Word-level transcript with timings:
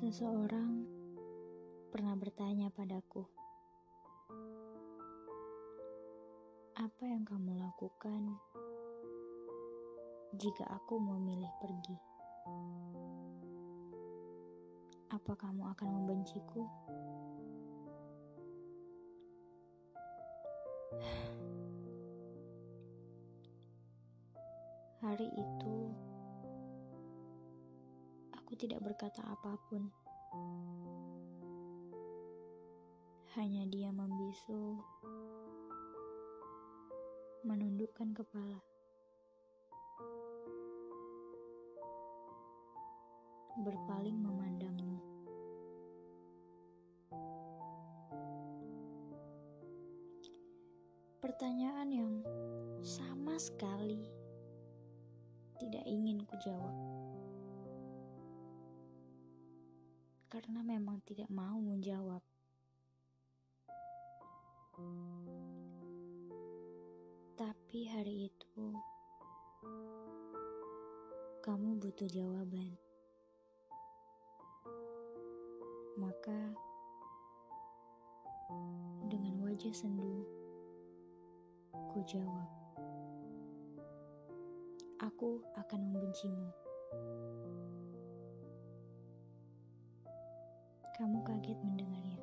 Seseorang 0.00 0.82
pernah 1.94 2.18
bertanya 2.18 2.74
padaku, 2.74 3.22
"Apa 6.74 7.06
yang 7.06 7.22
kamu 7.22 7.54
lakukan 7.54 8.34
jika 10.34 10.66
aku 10.66 10.98
memilih 10.98 11.46
pergi? 11.62 11.94
Apa 15.14 15.38
kamu 15.38 15.70
akan 15.70 16.02
membenciku?" 16.02 16.66
Hari 25.06 25.30
itu 25.30 26.09
aku 28.50 28.66
tidak 28.66 28.82
berkata 28.82 29.22
apa 29.30 29.54
pun. 29.70 29.86
Hanya 33.38 33.62
dia 33.70 33.94
membisu, 33.94 34.74
menundukkan 37.46 38.10
kepala. 38.10 38.58
Berpaling 43.62 44.18
memandangmu. 44.18 44.98
Pertanyaan 51.22 51.88
yang 51.94 52.12
sama 52.82 53.38
sekali 53.38 54.10
tidak 55.62 55.86
ingin 55.86 56.26
kujawab. 56.26 56.74
Karena 60.30 60.62
memang 60.62 61.02
tidak 61.02 61.26
mau 61.26 61.58
menjawab. 61.58 62.22
Tapi 67.34 67.78
hari 67.90 68.30
itu 68.30 68.62
kamu 71.42 71.82
butuh 71.82 72.06
jawaban. 72.06 72.78
Maka 75.98 76.54
dengan 79.10 79.34
wajah 79.42 79.74
sendu 79.74 80.22
ku 81.90 82.06
jawab. 82.06 82.46
Aku 85.02 85.42
akan 85.58 85.90
membencimu. 85.90 86.69
Kamu 91.00 91.24
kaget 91.24 91.56
mendengarnya. 91.64 92.20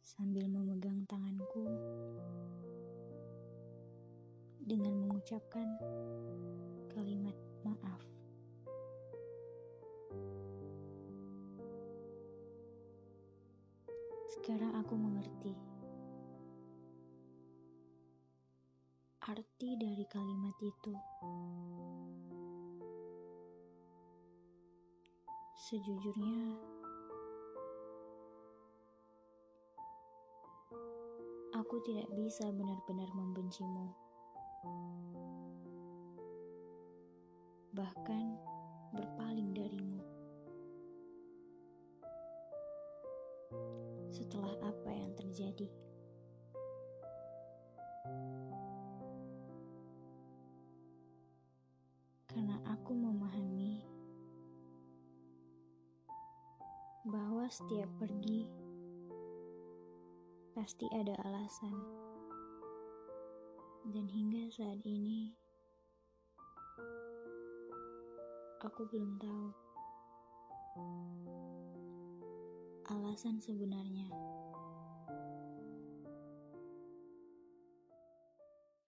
Sambil 0.00 0.48
memegang 0.48 1.04
tanganku 1.04 1.68
dengan 4.64 4.96
mengucapkan 5.04 5.68
kalimat 6.96 7.36
maaf. 7.60 8.00
Sekarang 14.32 14.80
aku 14.80 14.96
mengerti 14.96 15.52
arti 19.28 19.76
dari 19.76 20.08
kalimat 20.08 20.56
itu. 20.64 20.96
Sejujurnya, 25.62 26.58
aku 31.54 31.78
tidak 31.86 32.10
bisa 32.18 32.50
benar-benar 32.50 33.06
membencimu. 33.14 33.94
Bahkan 37.78 38.24
berpaling 38.90 39.54
darimu. 39.54 40.02
Setelah 44.10 44.58
apa 44.66 44.90
yang 44.90 45.14
terjadi? 45.14 45.70
Bahwa 57.02 57.50
setiap 57.50 57.90
pergi 57.98 58.46
pasti 60.54 60.86
ada 60.94 61.18
alasan, 61.26 61.74
dan 63.90 64.06
hingga 64.06 64.46
saat 64.54 64.78
ini 64.86 65.34
aku 68.62 68.86
belum 68.86 69.18
tahu 69.18 69.46
alasan 72.94 73.42
sebenarnya. 73.42 74.06